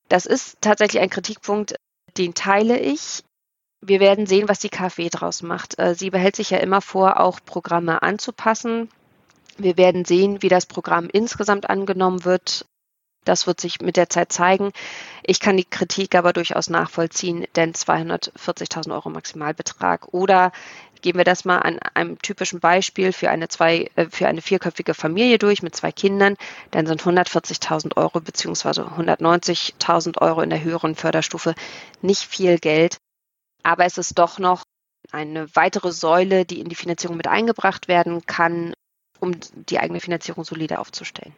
Das 0.09 0.27
ist 0.27 0.59
tatsächlich 0.61 1.01
ein 1.01 1.11
Kritikpunkt, 1.11 1.77
den 2.19 2.35
teile 2.35 2.79
ich. 2.79 3.25
Wir 3.81 3.99
werden 4.01 4.27
sehen, 4.27 4.49
was 4.49 4.61
die 4.61 4.69
KfW 4.69 5.09
draus 5.09 5.43
macht. 5.43 5.79
Äh, 5.79 5.95
sie 5.95 6.11
behält 6.11 6.37
sich 6.37 6.51
ja 6.51 6.59
immer 6.59 6.81
vor, 6.81 7.21
auch 7.21 7.41
Programme 7.45 8.03
anzupassen. 8.03 8.89
Wir 9.59 9.77
werden 9.77 10.05
sehen, 10.05 10.43
wie 10.43 10.49
das 10.49 10.67
Programm 10.67 11.09
insgesamt 11.13 11.69
angenommen 11.69 12.25
wird. 12.25 12.67
Das 13.25 13.47
wird 13.47 13.61
sich 13.61 13.81
mit 13.81 13.97
der 13.97 14.09
Zeit 14.09 14.33
zeigen. 14.33 14.73
Ich 15.23 15.41
kann 15.41 15.57
die 15.57 15.65
Kritik 15.65 16.15
aber 16.15 16.33
durchaus 16.33 16.69
nachvollziehen, 16.69 17.47
denn 17.55 17.73
240.000 17.73 18.93
Euro 18.93 19.11
Maximalbetrag 19.11 20.09
oder 20.13 20.53
gehen 21.03 21.17
wir 21.17 21.25
das 21.25 21.45
mal 21.45 21.59
an 21.59 21.79
einem 21.95 22.19
typischen 22.19 22.61
Beispiel 22.61 23.13
für 23.13 23.29
eine 23.29 23.49
zwei, 23.49 23.91
äh, 23.97 24.07
für 24.11 24.29
eine 24.29 24.41
vierköpfige 24.41 24.95
Familie 24.95 25.39
durch 25.39 25.63
mit 25.63 25.77
zwei 25.77 25.93
Kindern, 25.93 26.37
dann 26.71 26.87
sind 26.87 27.03
140.000 27.03 27.97
Euro 27.97 28.21
beziehungsweise 28.21 28.83
190.000 28.83 30.19
Euro 30.19 30.41
in 30.41 30.51
der 30.51 30.63
höheren 30.63 30.95
Förderstufe 30.95 31.55
nicht 32.01 32.23
viel 32.23 32.59
Geld. 32.59 32.99
Aber 33.63 33.85
es 33.85 33.99
ist 33.99 34.19
doch 34.19 34.39
noch 34.39 34.63
eine 35.11 35.55
weitere 35.55 35.93
Säule, 35.93 36.45
die 36.45 36.61
in 36.61 36.69
die 36.69 36.75
Finanzierung 36.75 37.17
mit 37.17 37.29
eingebracht 37.29 37.89
werden 37.89 38.25
kann, 38.27 38.73
um 39.21 39.33
die 39.69 39.79
eigene 39.79 40.01
Finanzierung 40.01 40.45
solide 40.45 40.79
aufzustellen. 40.79 41.35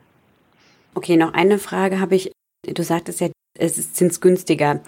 Okay, 0.95 1.17
noch 1.17 1.35
eine 1.35 1.59
Frage 1.59 2.01
habe 2.01 2.15
ich. 2.15 2.33
Du 2.67 2.83
sagtest 2.83 3.21
ja, 3.21 3.29
es 3.59 3.79
ist 3.79 3.97
zinsgünstiger. 3.97 4.81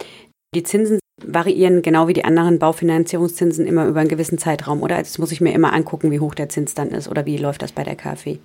Die 0.54 0.62
Zinsen 0.62 0.98
variieren 1.22 1.82
genau 1.82 2.08
wie 2.08 2.12
die 2.12 2.24
anderen 2.24 2.58
Baufinanzierungszinsen 2.58 3.66
immer 3.66 3.86
über 3.86 4.00
einen 4.00 4.08
gewissen 4.08 4.38
Zeitraum, 4.38 4.82
oder? 4.82 4.98
Jetzt 4.98 5.18
muss 5.18 5.32
ich 5.32 5.40
mir 5.40 5.52
immer 5.52 5.72
angucken, 5.72 6.10
wie 6.10 6.20
hoch 6.20 6.34
der 6.34 6.48
Zins 6.48 6.74
dann 6.74 6.90
ist 6.90 7.08
oder 7.08 7.26
wie 7.26 7.36
läuft 7.36 7.62
das 7.62 7.72
bei 7.72 7.84
der 7.84 7.96
KfW? 7.96 8.38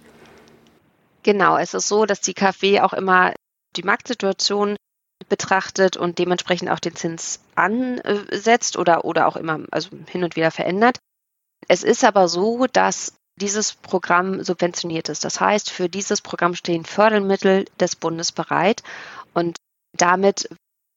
Genau, 1.24 1.58
es 1.58 1.74
ist 1.74 1.88
so, 1.88 2.06
dass 2.06 2.22
die 2.22 2.34
KfW 2.34 2.82
auch 2.82 2.94
immer 2.94 3.34
die 3.76 3.84
Marktsituation 3.84 4.76
betrachtet 5.30 5.98
und 5.98 6.18
dementsprechend 6.18 6.70
auch 6.70 6.80
den 6.80 6.96
Zins 6.96 7.42
ansetzt 7.56 8.78
oder, 8.78 9.06
oder 9.06 9.28
auch 9.28 9.36
immer 9.36 9.60
also 9.72 9.90
hin 10.08 10.24
und 10.24 10.36
wieder 10.36 10.52
verändert. 10.52 10.98
Es 11.68 11.84
ist 11.84 12.04
aber 12.04 12.28
so, 12.28 12.66
dass 12.68 13.14
dieses 13.36 13.74
Programm 13.74 14.44
subventioniert 14.44 15.10
ist. 15.10 15.24
Das 15.26 15.40
heißt, 15.40 15.70
für 15.70 15.90
dieses 15.90 16.22
Programm 16.22 16.56
stehen 16.56 16.86
Fördermittel 16.86 17.66
des 17.80 17.96
Bundes 17.96 18.32
bereit 18.32 18.84
und 19.34 19.58
damit 19.98 20.50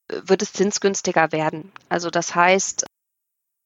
wird 0.09 0.43
es 0.43 0.53
zinsgünstiger 0.53 1.33
werden. 1.33 1.73
Also 1.88 2.11
das 2.11 2.35
heißt, 2.35 2.85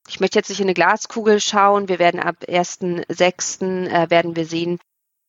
ich 0.08 0.20
möchte 0.20 0.38
jetzt 0.38 0.48
nicht 0.48 0.60
in 0.60 0.66
eine 0.66 0.74
Glaskugel 0.74 1.40
schauen. 1.40 1.88
Wir 1.88 1.98
werden 1.98 2.20
ab 2.20 2.36
1.6. 2.46 3.88
Äh, 3.88 4.10
werden 4.10 4.36
wir 4.36 4.46
sehen, 4.46 4.78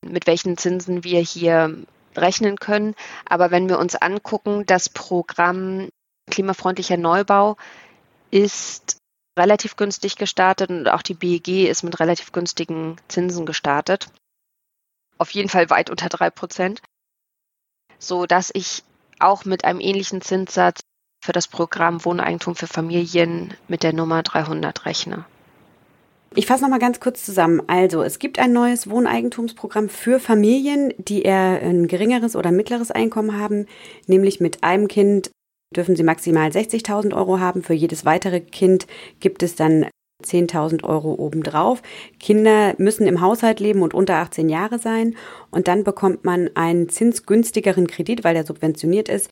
mit 0.04 0.26
welchen 0.26 0.56
Zinsen 0.56 1.04
wir 1.04 1.20
hier 1.20 1.84
rechnen 2.16 2.56
können. 2.56 2.94
Aber 3.26 3.50
wenn 3.50 3.68
wir 3.68 3.78
uns 3.78 3.94
angucken, 3.94 4.64
das 4.66 4.88
Programm 4.88 5.88
klimafreundlicher 6.30 6.96
Neubau 6.96 7.56
ist 8.30 8.99
relativ 9.38 9.76
günstig 9.76 10.16
gestartet 10.16 10.70
und 10.70 10.88
auch 10.88 11.02
die 11.02 11.14
BEG 11.14 11.68
ist 11.68 11.82
mit 11.82 12.00
relativ 12.00 12.32
günstigen 12.32 12.96
Zinsen 13.08 13.46
gestartet. 13.46 14.08
Auf 15.18 15.30
jeden 15.30 15.48
Fall 15.48 15.70
weit 15.70 15.90
unter 15.90 16.08
drei 16.08 16.30
Prozent. 16.30 16.82
So 17.98 18.26
dass 18.26 18.50
ich 18.52 18.82
auch 19.18 19.44
mit 19.44 19.64
einem 19.64 19.80
ähnlichen 19.80 20.22
Zinssatz 20.22 20.80
für 21.22 21.32
das 21.32 21.48
Programm 21.48 22.04
Wohneigentum 22.04 22.56
für 22.56 22.66
Familien 22.66 23.54
mit 23.68 23.82
der 23.82 23.92
Nummer 23.92 24.22
300 24.22 24.86
rechne. 24.86 25.26
Ich 26.34 26.46
fasse 26.46 26.62
noch 26.62 26.70
mal 26.70 26.78
ganz 26.78 27.00
kurz 27.00 27.24
zusammen. 27.24 27.60
Also, 27.66 28.02
es 28.02 28.20
gibt 28.20 28.38
ein 28.38 28.52
neues 28.52 28.88
Wohneigentumsprogramm 28.88 29.88
für 29.88 30.20
Familien, 30.20 30.94
die 30.96 31.22
eher 31.22 31.60
ein 31.60 31.88
geringeres 31.88 32.36
oder 32.36 32.52
mittleres 32.52 32.92
Einkommen 32.92 33.36
haben, 33.36 33.66
nämlich 34.06 34.40
mit 34.40 34.62
einem 34.62 34.86
Kind 34.86 35.32
dürfen 35.74 35.96
sie 35.96 36.02
maximal 36.02 36.50
60.000 36.50 37.14
Euro 37.14 37.38
haben. 37.40 37.62
Für 37.62 37.74
jedes 37.74 38.04
weitere 38.04 38.40
Kind 38.40 38.86
gibt 39.20 39.42
es 39.42 39.54
dann 39.54 39.86
10.000 40.24 40.84
Euro 40.84 41.14
obendrauf. 41.14 41.82
Kinder 42.18 42.74
müssen 42.78 43.06
im 43.06 43.20
Haushalt 43.20 43.60
leben 43.60 43.82
und 43.82 43.94
unter 43.94 44.16
18 44.16 44.48
Jahre 44.48 44.78
sein. 44.78 45.16
Und 45.50 45.68
dann 45.68 45.84
bekommt 45.84 46.24
man 46.24 46.50
einen 46.54 46.88
zinsgünstigeren 46.88 47.86
Kredit, 47.86 48.24
weil 48.24 48.34
der 48.34 48.44
subventioniert 48.44 49.08
ist, 49.08 49.30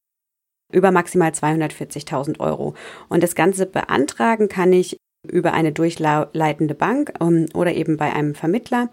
über 0.73 0.91
maximal 0.91 1.31
240.000 1.31 2.41
Euro. 2.41 2.75
Und 3.09 3.23
das 3.23 3.35
Ganze 3.35 3.67
beantragen 3.67 4.49
kann 4.49 4.73
ich 4.73 4.97
über 5.27 5.53
eine 5.53 5.73
durchleitende 5.73 6.75
Bank 6.75 7.15
um, 7.19 7.47
oder 7.55 7.75
eben 7.75 7.97
bei 7.97 8.13
einem 8.13 8.35
Vermittler. 8.35 8.89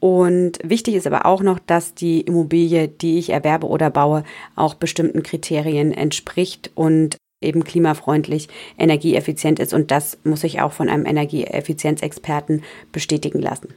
Und 0.00 0.58
wichtig 0.62 0.94
ist 0.94 1.06
aber 1.06 1.26
auch 1.26 1.42
noch, 1.42 1.58
dass 1.58 1.94
die 1.94 2.20
Immobilie, 2.20 2.88
die 2.88 3.18
ich 3.18 3.30
erwerbe 3.30 3.66
oder 3.66 3.90
baue, 3.90 4.24
auch 4.54 4.74
bestimmten 4.74 5.22
Kriterien 5.22 5.92
entspricht 5.92 6.70
und 6.74 7.16
eben 7.40 7.64
klimafreundlich, 7.64 8.48
energieeffizient 8.78 9.58
ist. 9.58 9.72
Und 9.74 9.90
das 9.90 10.18
muss 10.24 10.44
ich 10.44 10.60
auch 10.60 10.72
von 10.72 10.88
einem 10.88 11.06
Energieeffizienzexperten 11.06 12.62
bestätigen 12.92 13.40
lassen. 13.40 13.74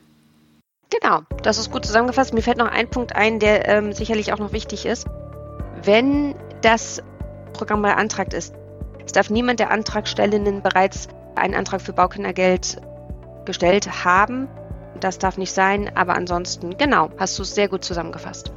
Genau, 0.89 1.21
das 1.43 1.58
ist 1.58 1.71
gut 1.71 1.86
zusammengefasst. 1.86 2.34
Mir 2.34 2.41
fällt 2.41 2.58
noch 2.58 2.71
ein 2.71 2.89
Punkt 2.89 3.15
ein, 3.15 3.39
der 3.39 3.67
ähm, 3.67 3.93
sicherlich 3.93 4.34
auch 4.34 4.39
noch 4.39 4.53
wichtig 4.53 4.86
ist. 4.86 5.05
Wenn 5.84 6.36
das 6.62 7.01
Programm 7.53 7.82
beantragt 7.82 8.34
ist, 8.34 8.53
es 9.05 9.12
darf 9.12 9.29
niemand 9.29 9.60
der 9.60 9.71
Antragstellenden 9.71 10.62
bereits 10.62 11.08
einen 11.36 11.55
Antrag 11.55 11.82
für 11.82 11.93
Baukindergeld 11.93 12.82
gestellt 13.45 14.03
haben. 14.03 14.47
Das 14.99 15.17
darf 15.17 15.38
nicht 15.38 15.54
sein, 15.54 15.91
aber 15.95 16.15
ansonsten, 16.15 16.78
genau, 16.78 17.10
hast 17.17 17.38
du 17.38 17.43
es 17.43 17.56
sehr 17.56 17.67
gut 17.67 17.84
zusammengefasst. 17.84 18.52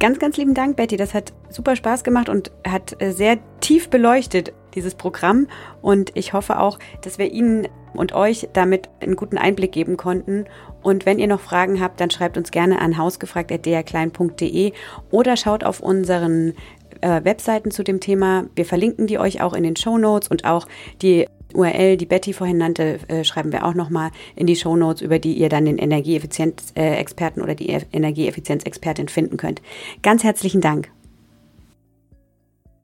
Ganz, 0.00 0.18
ganz 0.18 0.36
lieben 0.36 0.54
Dank, 0.54 0.76
Betty. 0.76 0.96
Das 0.96 1.14
hat 1.14 1.32
super 1.48 1.76
Spaß 1.76 2.02
gemacht 2.02 2.28
und 2.28 2.50
hat 2.66 3.00
äh, 3.00 3.12
sehr 3.12 3.38
tief 3.60 3.90
beleuchtet, 3.90 4.52
dieses 4.74 4.94
Programm. 4.94 5.46
Und 5.82 6.10
ich 6.14 6.32
hoffe 6.32 6.58
auch, 6.58 6.78
dass 7.02 7.18
wir 7.18 7.30
Ihnen 7.30 7.68
und 7.94 8.12
euch 8.12 8.48
damit 8.52 8.88
einen 9.00 9.16
guten 9.16 9.38
Einblick 9.38 9.72
geben 9.72 9.96
konnten. 9.96 10.46
Und 10.82 11.06
wenn 11.06 11.18
ihr 11.18 11.28
noch 11.28 11.40
Fragen 11.40 11.80
habt, 11.80 12.00
dann 12.00 12.10
schreibt 12.10 12.36
uns 12.36 12.50
gerne 12.50 12.80
an 12.80 12.98
hausgefragt.drklein.de 12.98 14.72
oder 15.10 15.36
schaut 15.36 15.64
auf 15.64 15.80
unseren 15.80 16.54
äh, 17.00 17.24
Webseiten 17.24 17.70
zu 17.70 17.84
dem 17.84 18.00
Thema. 18.00 18.44
Wir 18.56 18.64
verlinken 18.64 19.06
die 19.06 19.18
euch 19.18 19.40
auch 19.40 19.54
in 19.54 19.62
den 19.62 19.76
Show 19.76 19.96
Notes 19.96 20.28
und 20.28 20.44
auch 20.44 20.66
die 21.02 21.26
URL, 21.54 21.96
die 21.96 22.06
Betty 22.06 22.32
vorhin 22.32 22.58
nannte, 22.58 22.98
äh, 23.08 23.24
schreiben 23.24 23.52
wir 23.52 23.64
auch 23.64 23.74
nochmal 23.74 24.10
in 24.36 24.46
die 24.46 24.56
Show 24.56 24.76
Notes, 24.76 25.02
über 25.02 25.18
die 25.18 25.34
ihr 25.34 25.48
dann 25.48 25.64
den 25.64 25.78
Energieeffizienzexperten 25.78 27.42
oder 27.42 27.54
die 27.54 27.68
Energieeffizienzexpertin 27.68 29.08
finden 29.08 29.36
könnt. 29.36 29.62
Ganz 30.02 30.24
herzlichen 30.24 30.60
Dank. 30.60 30.90